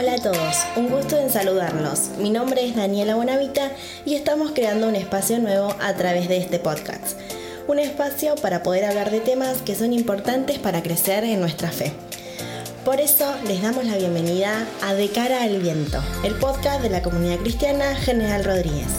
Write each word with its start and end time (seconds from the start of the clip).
Hola 0.00 0.14
a 0.14 0.18
todos, 0.18 0.56
un 0.76 0.90
gusto 0.90 1.18
en 1.18 1.28
saludarlos. 1.28 2.10
Mi 2.18 2.30
nombre 2.30 2.64
es 2.64 2.76
Daniela 2.76 3.16
Bonavita 3.16 3.72
y 4.04 4.14
estamos 4.14 4.52
creando 4.52 4.86
un 4.86 4.94
espacio 4.94 5.40
nuevo 5.40 5.74
a 5.80 5.92
través 5.94 6.28
de 6.28 6.36
este 6.36 6.60
podcast. 6.60 7.18
Un 7.66 7.80
espacio 7.80 8.36
para 8.36 8.62
poder 8.62 8.84
hablar 8.84 9.10
de 9.10 9.18
temas 9.18 9.60
que 9.62 9.74
son 9.74 9.92
importantes 9.92 10.60
para 10.60 10.84
crecer 10.84 11.24
en 11.24 11.40
nuestra 11.40 11.72
fe. 11.72 11.92
Por 12.84 13.00
eso 13.00 13.34
les 13.48 13.60
damos 13.60 13.86
la 13.86 13.96
bienvenida 13.96 14.68
a 14.82 14.94
De 14.94 15.08
cara 15.08 15.42
al 15.42 15.58
viento, 15.58 16.00
el 16.22 16.36
podcast 16.36 16.80
de 16.80 16.90
la 16.90 17.02
comunidad 17.02 17.38
cristiana 17.38 17.96
General 17.96 18.44
Rodríguez. 18.44 18.92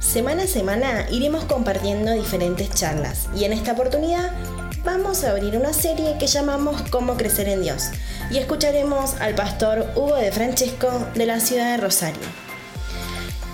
Semana 0.00 0.42
a 0.42 0.48
semana 0.48 1.06
iremos 1.10 1.44
compartiendo 1.44 2.12
diferentes 2.12 2.68
charlas 2.74 3.30
y 3.34 3.44
en 3.44 3.54
esta 3.54 3.72
oportunidad 3.72 4.32
vamos 4.84 5.22
a 5.22 5.30
abrir 5.30 5.56
una 5.56 5.72
serie 5.72 6.16
que 6.18 6.26
llamamos 6.26 6.82
Cómo 6.90 7.16
crecer 7.16 7.48
en 7.48 7.62
Dios 7.62 7.90
y 8.30 8.38
escucharemos 8.38 9.14
al 9.20 9.34
pastor 9.34 9.86
Hugo 9.94 10.16
de 10.16 10.32
Francesco 10.32 10.88
de 11.14 11.26
la 11.26 11.40
ciudad 11.40 11.76
de 11.76 11.82
Rosario. 11.82 12.22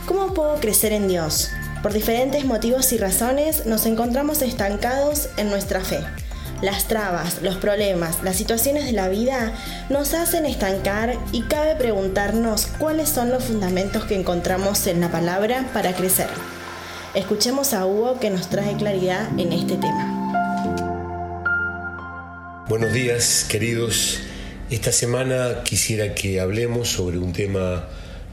¿Cómo 0.07 0.33
puedo 0.33 0.57
crecer 0.57 0.93
en 0.93 1.09
Dios? 1.09 1.51
Por 1.83 1.93
diferentes 1.93 2.45
motivos 2.45 2.93
y 2.93 2.99
razones 2.99 3.67
nos 3.67 3.85
encontramos 3.87 4.41
estancados 4.43 5.29
en 5.37 5.51
nuestra 5.51 5.81
fe. 5.81 6.01
Las 6.63 6.85
trabas, 6.85 7.41
los 7.43 7.57
problemas, 7.57 8.23
las 8.25 8.37
situaciones 8.37 8.87
de 8.87 8.93
la 8.93 9.09
vida 9.09 9.53
nos 9.91 10.15
hacen 10.15 10.45
estancar 10.47 11.15
y 11.31 11.43
cabe 11.43 11.77
preguntarnos 11.77 12.67
cuáles 12.79 13.09
son 13.11 13.31
los 13.31 13.45
fundamentos 13.45 14.05
que 14.05 14.19
encontramos 14.19 14.87
en 14.87 15.01
la 15.01 15.11
palabra 15.11 15.67
para 15.73 15.93
crecer. 15.93 16.29
Escuchemos 17.15 17.75
a 17.75 17.87
Hugo 17.87 18.19
que 18.19 18.31
nos 18.31 18.49
trae 18.49 18.77
claridad 18.77 19.29
en 19.39 19.53
este 19.53 19.77
tema. 19.77 20.18
Buenos 22.69 22.93
días, 22.93 23.47
queridos. 23.49 24.19
Esta 24.69 24.93
semana 24.93 25.63
quisiera 25.65 26.15
que 26.15 26.39
hablemos 26.39 26.91
sobre 26.91 27.17
un 27.17 27.33
tema 27.33 27.89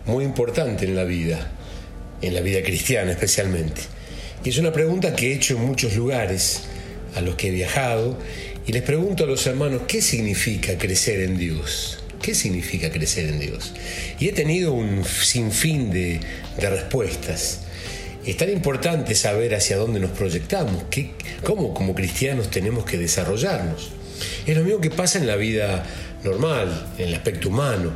muy 0.06 0.26
importante 0.26 0.84
en 0.84 0.94
la 0.94 1.06
vida, 1.06 1.54
en 2.22 2.36
la 2.36 2.42
vida 2.42 2.62
cristiana 2.62 3.12
especialmente. 3.12 3.80
Y 4.44 4.50
es 4.50 4.58
una 4.58 4.74
pregunta 4.74 5.16
que 5.16 5.32
he 5.32 5.36
hecho 5.36 5.56
en 5.56 5.64
muchos 5.66 5.96
lugares 5.96 6.64
a 7.16 7.22
los 7.22 7.36
que 7.36 7.48
he 7.48 7.52
viajado 7.52 8.20
y 8.68 8.74
les 8.74 8.82
pregunto 8.82 9.24
a 9.24 9.28
los 9.28 9.48
hermanos, 9.48 9.84
¿qué 9.88 10.02
significa 10.02 10.78
crecer 10.78 11.22
en 11.22 11.38
Dios? 11.38 12.00
¿Qué 12.22 12.36
significa 12.36 12.92
crecer 12.92 13.30
en 13.30 13.40
Dios? 13.40 13.72
Y 14.20 14.28
he 14.28 14.34
tenido 14.34 14.74
un 14.74 15.06
sinfín 15.06 15.92
de, 15.92 16.20
de 16.60 16.70
respuestas. 16.70 17.62
Es 18.26 18.36
tan 18.36 18.50
importante 18.50 19.16
saber 19.16 19.56
hacia 19.56 19.78
dónde 19.78 20.02
nos 20.02 20.12
proyectamos, 20.12 20.84
cómo 21.42 21.74
como 21.74 21.96
cristianos 21.96 22.52
tenemos 22.52 22.84
que 22.84 22.98
desarrollarnos. 22.98 23.95
Es 24.46 24.56
lo 24.56 24.64
mismo 24.64 24.82
que 24.82 24.90
pasa 24.90 25.20
en 25.20 25.28
la 25.28 25.36
vida 25.36 25.86
normal, 26.24 26.94
en 26.98 27.10
el 27.10 27.16
aspecto 27.16 27.50
humano. 27.50 27.94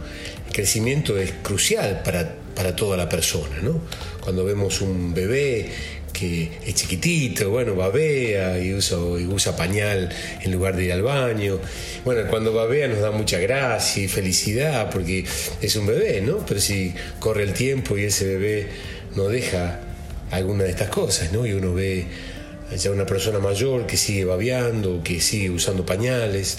El 0.47 0.53
crecimiento 0.53 1.17
es 1.17 1.33
crucial 1.43 2.01
para, 2.03 2.35
para 2.55 2.75
toda 2.75 2.97
la 2.97 3.07
persona, 3.07 3.57
¿no? 3.61 3.81
Cuando 4.21 4.43
vemos 4.43 4.81
un 4.81 5.13
bebé 5.13 5.69
que 6.11 6.51
es 6.65 6.75
chiquitito, 6.75 7.49
bueno, 7.49 7.75
babea 7.75 8.59
y 8.61 8.73
usa, 8.73 8.97
y 8.97 9.25
usa 9.25 9.55
pañal 9.55 10.09
en 10.41 10.51
lugar 10.51 10.75
de 10.75 10.85
ir 10.85 10.91
al 10.91 11.01
baño. 11.01 11.59
Bueno, 12.03 12.29
cuando 12.29 12.53
babea 12.53 12.87
nos 12.87 12.99
da 12.99 13.11
mucha 13.11 13.39
gracia 13.39 14.03
y 14.03 14.07
felicidad 14.07 14.89
porque 14.89 15.25
es 15.61 15.75
un 15.75 15.87
bebé, 15.87 16.21
¿no? 16.21 16.45
Pero 16.45 16.59
si 16.59 16.93
corre 17.19 17.43
el 17.43 17.53
tiempo 17.53 17.97
y 17.97 18.05
ese 18.05 18.25
bebé 18.25 18.67
no 19.15 19.27
deja 19.27 19.79
alguna 20.31 20.63
de 20.65 20.71
estas 20.71 20.89
cosas, 20.89 21.31
¿no? 21.31 21.45
Y 21.45 21.53
uno 21.53 21.73
ve 21.73 22.05
ya 22.75 22.91
una 22.91 23.05
persona 23.05 23.39
mayor 23.39 23.85
que 23.85 23.97
sigue 23.97 24.25
babeando, 24.25 25.01
que 25.03 25.19
sigue 25.21 25.49
usando 25.49 25.85
pañales, 25.85 26.57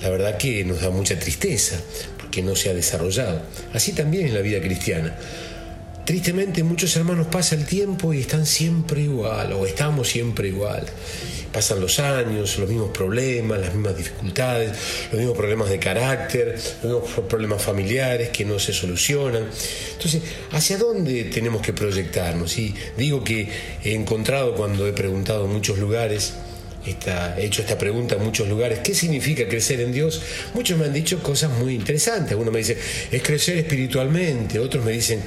la 0.00 0.08
verdad 0.08 0.36
que 0.36 0.64
nos 0.64 0.80
da 0.80 0.90
mucha 0.90 1.18
tristeza 1.18 1.80
porque 2.18 2.42
no 2.42 2.56
se 2.56 2.70
ha 2.70 2.74
desarrollado. 2.74 3.42
Así 3.72 3.92
también 3.92 4.26
en 4.26 4.34
la 4.34 4.40
vida 4.40 4.60
cristiana. 4.60 5.16
Tristemente 6.04 6.64
muchos 6.64 6.96
hermanos 6.96 7.28
pasan 7.28 7.60
el 7.60 7.66
tiempo 7.66 8.12
y 8.12 8.20
están 8.20 8.44
siempre 8.44 9.02
igual, 9.02 9.52
o 9.52 9.66
estamos 9.66 10.08
siempre 10.08 10.48
igual. 10.48 10.84
Pasan 11.52 11.80
los 11.80 12.00
años, 12.00 12.58
los 12.58 12.68
mismos 12.68 12.90
problemas, 12.90 13.60
las 13.60 13.72
mismas 13.72 13.96
dificultades, 13.96 14.72
los 15.12 15.20
mismos 15.20 15.36
problemas 15.36 15.70
de 15.70 15.78
carácter, 15.78 16.58
los 16.82 17.04
mismos 17.04 17.26
problemas 17.28 17.62
familiares 17.62 18.30
que 18.30 18.44
no 18.44 18.58
se 18.58 18.72
solucionan. 18.72 19.44
Entonces, 19.92 20.22
¿hacia 20.50 20.76
dónde 20.76 21.24
tenemos 21.24 21.62
que 21.62 21.72
proyectarnos? 21.72 22.58
Y 22.58 22.74
digo 22.96 23.22
que 23.22 23.48
he 23.84 23.94
encontrado 23.94 24.56
cuando 24.56 24.88
he 24.88 24.92
preguntado 24.92 25.44
en 25.44 25.52
muchos 25.52 25.78
lugares, 25.78 26.32
he 26.84 27.44
hecho 27.44 27.62
esta 27.62 27.78
pregunta 27.78 28.16
en 28.16 28.24
muchos 28.24 28.48
lugares, 28.48 28.80
¿qué 28.80 28.92
significa 28.92 29.46
crecer 29.46 29.80
en 29.80 29.92
Dios? 29.92 30.20
Muchos 30.54 30.76
me 30.78 30.86
han 30.86 30.92
dicho 30.92 31.22
cosas 31.22 31.52
muy 31.52 31.74
interesantes. 31.74 32.36
Uno 32.36 32.50
me 32.50 32.58
dice, 32.58 32.76
es 33.12 33.22
crecer 33.22 33.58
espiritualmente, 33.58 34.58
otros 34.58 34.84
me 34.84 34.90
dicen, 34.90 35.22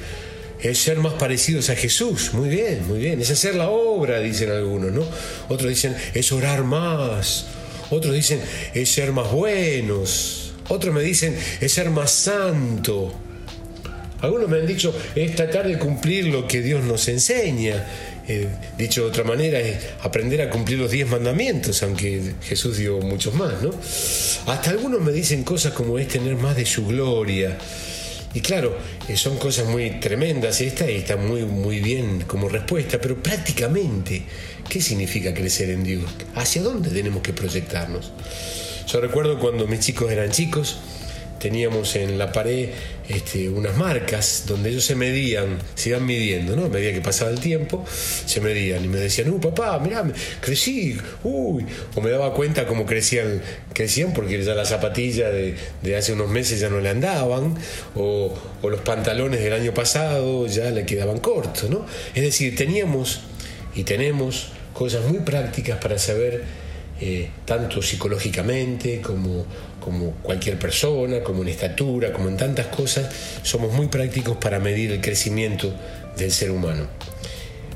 es 0.60 0.78
ser 0.78 0.98
más 0.98 1.14
parecidos 1.14 1.70
a 1.70 1.76
Jesús. 1.76 2.32
Muy 2.34 2.48
bien, 2.48 2.86
muy 2.86 2.98
bien. 2.98 3.20
Es 3.20 3.30
hacer 3.30 3.54
la 3.54 3.68
obra, 3.68 4.20
dicen 4.20 4.50
algunos, 4.50 4.92
¿no? 4.92 5.06
Otros 5.48 5.68
dicen, 5.68 5.96
es 6.14 6.32
orar 6.32 6.64
más. 6.64 7.46
Otros 7.90 8.14
dicen, 8.14 8.40
es 8.74 8.90
ser 8.90 9.12
más 9.12 9.30
buenos. 9.30 10.52
Otros 10.68 10.94
me 10.94 11.02
dicen, 11.02 11.36
es 11.60 11.72
ser 11.72 11.90
más 11.90 12.10
santo. 12.10 13.12
Algunos 14.20 14.48
me 14.48 14.58
han 14.58 14.66
dicho, 14.66 14.94
es 15.14 15.34
tratar 15.36 15.68
de 15.68 15.78
cumplir 15.78 16.26
lo 16.26 16.48
que 16.48 16.62
Dios 16.62 16.82
nos 16.84 17.06
enseña. 17.08 17.86
Eh, 18.28 18.48
dicho 18.76 19.02
de 19.02 19.08
otra 19.08 19.22
manera, 19.22 19.60
es 19.60 19.76
aprender 20.02 20.42
a 20.42 20.50
cumplir 20.50 20.78
los 20.78 20.90
diez 20.90 21.08
mandamientos, 21.08 21.82
aunque 21.84 22.34
Jesús 22.42 22.78
dio 22.78 22.98
muchos 23.00 23.34
más, 23.34 23.62
¿no? 23.62 23.70
Hasta 24.46 24.70
algunos 24.70 25.00
me 25.00 25.12
dicen 25.12 25.44
cosas 25.44 25.74
como 25.74 25.98
es 25.98 26.08
tener 26.08 26.34
más 26.34 26.56
de 26.56 26.66
su 26.66 26.86
gloria. 26.86 27.56
Y 28.36 28.42
claro, 28.42 28.76
eh, 29.08 29.16
son 29.16 29.38
cosas 29.38 29.66
muy 29.66 29.98
tremendas 29.98 30.60
esta 30.60 30.90
y 30.90 30.96
está 30.96 31.16
muy, 31.16 31.46
muy 31.46 31.80
bien 31.80 32.24
como 32.26 32.50
respuesta, 32.50 33.00
pero 33.00 33.16
prácticamente, 33.22 34.24
¿qué 34.68 34.82
significa 34.82 35.32
crecer 35.32 35.70
en 35.70 35.82
Dios? 35.82 36.04
¿Hacia 36.34 36.60
dónde 36.60 36.90
tenemos 36.90 37.22
que 37.22 37.32
proyectarnos? 37.32 38.12
Yo 38.88 39.00
recuerdo 39.00 39.38
cuando 39.38 39.66
mis 39.66 39.80
chicos 39.80 40.12
eran 40.12 40.32
chicos, 40.32 40.76
teníamos 41.46 41.94
en 41.94 42.18
la 42.18 42.32
pared 42.32 42.70
este, 43.08 43.48
unas 43.48 43.76
marcas 43.76 44.46
donde 44.48 44.70
ellos 44.70 44.84
se 44.84 44.96
medían, 44.96 45.58
se 45.76 45.90
iban 45.90 46.04
midiendo, 46.04 46.56
¿no? 46.56 46.64
A 46.64 46.68
medida 46.68 46.92
que 46.92 47.00
pasaba 47.00 47.30
el 47.30 47.38
tiempo, 47.38 47.84
se 47.88 48.40
medían 48.40 48.84
y 48.84 48.88
me 48.88 48.98
decían, 48.98 49.30
uh, 49.30 49.38
papá, 49.38 49.78
mirá, 49.78 50.04
crecí, 50.40 50.98
uy, 51.22 51.64
o 51.94 52.00
me 52.00 52.10
daba 52.10 52.34
cuenta 52.34 52.66
cómo 52.66 52.84
crecían, 52.84 53.40
crecían 53.72 54.12
porque 54.12 54.42
ya 54.42 54.56
las 54.56 54.70
zapatillas 54.70 55.32
de, 55.32 55.96
hace 55.96 56.14
unos 56.14 56.30
meses 56.30 56.58
ya 56.58 56.68
no 56.68 56.80
le 56.80 56.88
andaban, 56.88 57.54
o, 57.94 58.34
o 58.60 58.68
los 58.68 58.80
pantalones 58.80 59.40
del 59.40 59.52
año 59.52 59.72
pasado 59.72 60.48
ya 60.48 60.72
le 60.72 60.84
quedaban 60.84 61.18
cortos, 61.20 61.70
¿no? 61.70 61.86
Es 62.16 62.24
decir, 62.24 62.56
teníamos 62.56 63.20
y 63.76 63.84
tenemos 63.84 64.48
cosas 64.72 65.04
muy 65.04 65.20
prácticas 65.20 65.78
para 65.78 65.96
saber 66.00 66.65
eh, 67.00 67.28
tanto 67.44 67.82
psicológicamente 67.82 69.02
como, 69.02 69.44
como 69.80 70.12
cualquier 70.22 70.58
persona, 70.58 71.22
como 71.22 71.42
en 71.42 71.48
estatura, 71.48 72.12
como 72.12 72.28
en 72.28 72.36
tantas 72.36 72.66
cosas, 72.66 73.12
somos 73.42 73.72
muy 73.72 73.88
prácticos 73.88 74.38
para 74.38 74.58
medir 74.58 74.92
el 74.92 75.00
crecimiento 75.00 75.74
del 76.16 76.32
ser 76.32 76.50
humano. 76.50 76.86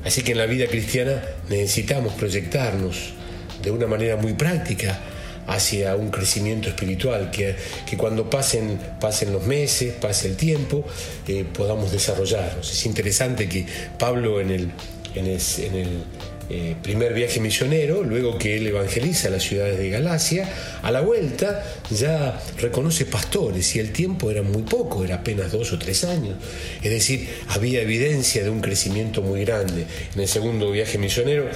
Así 0.03 0.23
que 0.23 0.31
en 0.31 0.39
la 0.39 0.47
vida 0.47 0.65
cristiana 0.65 1.21
necesitamos 1.49 2.13
proyectarnos 2.13 3.13
de 3.61 3.69
una 3.69 3.85
manera 3.85 4.15
muy 4.15 4.33
práctica 4.33 4.99
hacia 5.45 5.95
un 5.95 6.09
crecimiento 6.09 6.69
espiritual, 6.69 7.29
que, 7.29 7.55
que 7.87 7.97
cuando 7.97 8.29
pasen, 8.29 8.79
pasen 8.99 9.33
los 9.33 9.45
meses, 9.45 9.93
pase 9.93 10.29
el 10.29 10.37
tiempo, 10.37 10.83
eh, 11.27 11.45
podamos 11.53 11.91
desarrollarnos. 11.91 12.71
Es 12.71 12.85
interesante 12.85 13.47
que 13.47 13.65
Pablo 13.99 14.41
en 14.41 14.49
el, 14.49 14.71
en 15.13 15.27
el 15.27 16.03
eh, 16.53 16.75
primer 16.81 17.13
viaje 17.13 17.39
misionero, 17.39 18.03
luego 18.03 18.37
que 18.37 18.57
él 18.57 18.67
evangeliza 18.67 19.29
las 19.29 19.43
ciudades 19.43 19.77
de 19.77 19.89
Galacia, 19.89 20.49
a 20.81 20.91
la 20.91 20.99
vuelta 20.99 21.63
ya 21.89 22.41
reconoce 22.57 23.05
pastores 23.05 23.73
y 23.75 23.79
el 23.79 23.93
tiempo 23.93 24.29
era 24.29 24.41
muy 24.41 24.63
poco, 24.63 25.05
era 25.05 25.15
apenas 25.15 25.51
dos 25.53 25.71
o 25.71 25.79
tres 25.79 26.03
años. 26.03 26.35
Es 26.83 26.91
decir, 26.91 27.29
había 27.47 27.81
evidencia 27.81 28.43
de 28.43 28.49
un 28.49 28.59
crecimiento 28.59 29.21
muy 29.21 29.45
grande. 29.45 29.85
En 30.13 30.19
el 30.19 30.27
segundo 30.27 30.71
viaje 30.71 30.97
misionero, 30.97 31.49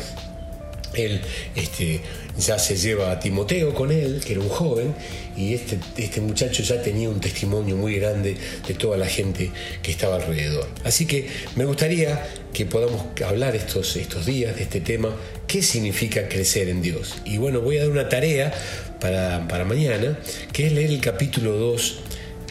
él 0.94 1.20
este, 1.56 2.00
ya 2.38 2.60
se 2.60 2.76
lleva 2.76 3.12
a 3.12 3.20
Timoteo 3.20 3.74
con 3.74 3.92
él, 3.92 4.22
que 4.26 4.34
era 4.34 4.42
un 4.42 4.50
joven, 4.50 4.94
y 5.38 5.54
este, 5.54 5.80
este 5.98 6.22
muchacho 6.22 6.64
ya 6.64 6.82
tenía 6.82 7.10
un 7.10 7.20
testimonio 7.20 7.76
muy 7.76 7.96
grande 7.96 8.36
de 8.68 8.74
toda 8.74 8.98
la 8.98 9.08
gente 9.08 9.52
que 9.82 9.92
estaba 9.92 10.16
alrededor. 10.16 10.68
Así 10.84 11.06
que 11.06 11.28
me 11.56 11.66
gustaría 11.66 12.28
que 12.54 12.66
podamos 12.66 13.02
hablar 13.26 13.56
estos, 13.56 13.96
estos 13.96 14.26
días 14.26 14.56
de 14.56 14.64
este 14.64 14.82
tema, 14.82 15.16
qué 15.48 15.62
significa 15.62 16.28
crecer 16.28 16.70
en 16.70 16.82
Dios. 16.82 17.16
Y 17.26 17.38
bueno, 17.38 17.62
voy 17.62 17.78
a 17.78 17.82
dar 17.82 17.90
una 17.90 18.10
tarea 18.10 18.54
para, 19.00 19.48
para 19.48 19.66
mañana, 19.66 20.18
que 20.52 20.68
es 20.68 20.74
leer 20.74 20.90
el 20.90 21.02
capítulo 21.02 21.54
2 21.54 22.00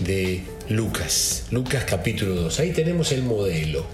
de 0.01 0.43
Lucas, 0.69 1.45
Lucas 1.51 1.85
capítulo 1.85 2.35
2. 2.35 2.61
Ahí 2.61 2.73
tenemos 2.73 3.13
el 3.13 3.23
modelo. 3.23 3.85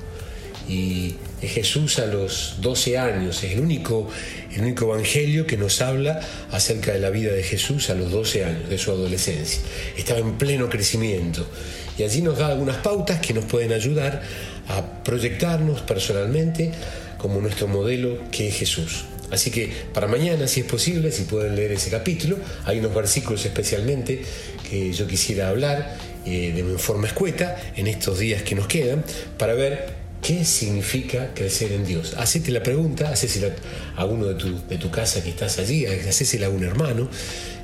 Y 0.69 1.17
Jesús 1.49 1.99
a 1.99 2.07
los 2.07 2.57
12 2.61 2.99
años, 2.99 3.43
es 3.43 3.53
el 3.53 3.61
único, 3.61 4.09
el 4.53 4.61
único 4.63 4.93
evangelio 4.93 5.47
que 5.47 5.57
nos 5.57 5.81
habla 5.81 6.21
acerca 6.51 6.93
de 6.93 6.99
la 6.99 7.11
vida 7.11 7.33
de 7.33 7.43
Jesús 7.43 7.91
a 7.91 7.95
los 7.95 8.11
12 8.11 8.45
años, 8.45 8.69
de 8.69 8.79
su 8.79 8.91
adolescencia. 8.91 9.61
Estaba 9.97 10.21
en 10.21 10.39
pleno 10.39 10.69
crecimiento 10.69 11.47
y 11.99 12.03
allí 12.03 12.23
nos 12.23 12.39
da 12.39 12.49
algunas 12.49 12.77
pautas 12.79 13.21
que 13.21 13.35
nos 13.35 13.45
pueden 13.45 13.73
ayudar 13.73 14.23
a 14.69 15.03
proyectarnos 15.03 15.81
personalmente 15.81 16.73
como 17.19 17.41
nuestro 17.41 17.69
modelo 17.69 18.19
que 18.31 18.49
es 18.49 18.57
Jesús. 18.57 19.05
Así 19.31 19.51
que 19.51 19.71
para 19.93 20.09
mañana, 20.09 20.49
si 20.49 20.61
es 20.61 20.67
posible, 20.67 21.13
si 21.13 21.23
pueden 21.23 21.55
leer 21.55 21.73
ese 21.73 21.91
capítulo, 21.91 22.37
hay 22.65 22.81
unos 22.81 22.95
versículos 22.95 23.45
especialmente 23.45 24.23
que 24.69 24.93
yo 24.93 25.07
quisiera 25.07 25.49
hablar 25.49 25.97
eh, 26.27 26.53
de 26.55 26.79
forma 26.79 27.07
escueta 27.07 27.57
en 27.77 27.87
estos 27.87 28.19
días 28.19 28.43
que 28.43 28.55
nos 28.55 28.67
quedan 28.67 29.05
para 29.39 29.55
ver 29.55 30.00
¿Qué 30.23 30.45
significa 30.45 31.33
crecer 31.35 31.73
en 31.73 31.87
Dios? 31.87 32.15
Hacete 32.19 32.51
la 32.51 32.63
pregunta, 32.63 33.09
hacésela 33.11 33.55
a 33.97 34.05
uno 34.05 34.27
de 34.27 34.35
tu, 34.35 34.61
de 34.69 34.77
tu 34.77 34.91
casa 34.91 35.23
que 35.23 35.31
estás 35.31 35.59
allí, 35.59 35.87
hacésela 35.87 36.47
a 36.47 36.51
un 36.51 36.63
hermano. 36.63 37.09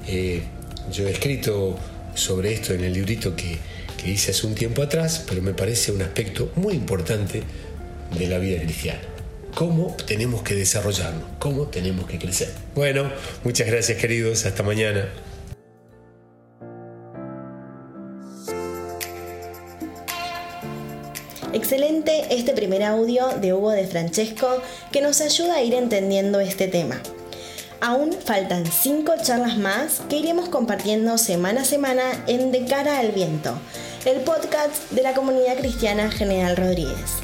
Eh, 0.09 0.43
yo 0.91 1.07
he 1.07 1.11
escrito 1.11 1.79
sobre 2.15 2.55
esto 2.55 2.73
en 2.73 2.83
el 2.85 2.95
librito 2.95 3.37
que, 3.37 3.59
que 4.01 4.11
hice 4.11 4.31
hace 4.31 4.47
un 4.47 4.55
tiempo 4.55 4.83
atrás, 4.83 5.25
pero 5.29 5.43
me 5.43 5.53
parece 5.53 5.93
un 5.93 6.01
aspecto 6.01 6.51
muy 6.57 6.75
importante 6.75 7.43
de 8.19 8.27
la 8.27 8.39
vida 8.39 8.61
cristiana. 8.63 9.01
Cómo 9.55 9.95
tenemos 10.07 10.43
que 10.43 10.55
desarrollarnos, 10.55 11.25
cómo 11.39 11.67
tenemos 11.67 12.07
que 12.07 12.19
crecer. 12.19 12.53
Bueno, 12.75 13.11
muchas 13.45 13.67
gracias 13.67 13.99
queridos, 13.99 14.47
hasta 14.47 14.63
mañana. 14.63 15.09
Excelente 21.57 22.27
este 22.37 22.53
primer 22.53 22.83
audio 22.83 23.29
de 23.29 23.55
Hugo 23.55 23.71
de 23.71 23.87
Francesco 23.87 24.47
que 24.93 25.01
nos 25.01 25.23
ayuda 25.23 25.55
a 25.55 25.63
ir 25.63 25.73
entendiendo 25.73 26.39
este 26.39 26.69
tema. 26.69 27.01
Aún 27.81 28.13
faltan 28.13 28.67
5 28.67 29.15
charlas 29.23 29.57
más 29.57 30.03
que 30.11 30.19
iremos 30.19 30.51
compartiendo 30.51 31.17
semana 31.17 31.63
a 31.63 31.65
semana 31.65 32.03
en 32.27 32.53
De 32.53 32.67
cara 32.67 32.99
al 32.99 33.13
viento, 33.13 33.59
el 34.05 34.19
podcast 34.19 34.91
de 34.91 35.01
la 35.01 35.15
comunidad 35.15 35.57
cristiana 35.57 36.11
General 36.11 36.59
Rodríguez. 36.59 37.23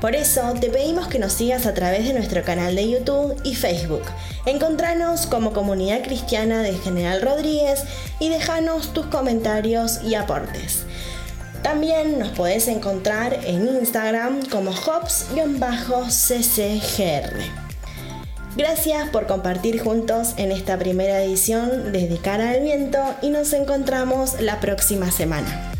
Por 0.00 0.14
eso 0.14 0.54
te 0.60 0.70
pedimos 0.70 1.08
que 1.08 1.18
nos 1.18 1.32
sigas 1.32 1.66
a 1.66 1.74
través 1.74 2.06
de 2.06 2.12
nuestro 2.12 2.44
canal 2.44 2.76
de 2.76 2.88
YouTube 2.88 3.36
y 3.42 3.56
Facebook. 3.56 4.04
Encontranos 4.46 5.26
como 5.26 5.52
Comunidad 5.52 6.04
Cristiana 6.04 6.62
de 6.62 6.74
General 6.74 7.20
Rodríguez 7.20 7.82
y 8.20 8.28
déjanos 8.28 8.92
tus 8.92 9.06
comentarios 9.06 10.00
y 10.04 10.14
aportes. 10.14 10.86
También 11.62 12.18
nos 12.18 12.30
podés 12.30 12.68
encontrar 12.68 13.38
en 13.44 13.68
Instagram 13.68 14.46
como 14.50 14.72
hops-ccgr. 14.72 15.32
Gracias 18.56 19.08
por 19.08 19.26
compartir 19.26 19.80
juntos 19.80 20.34
en 20.36 20.52
esta 20.52 20.78
primera 20.78 21.22
edición 21.22 21.92
de 21.92 22.18
Cara 22.22 22.50
al 22.50 22.60
Viento 22.60 22.98
y 23.22 23.30
nos 23.30 23.52
encontramos 23.54 24.40
la 24.40 24.60
próxima 24.60 25.10
semana. 25.10 25.71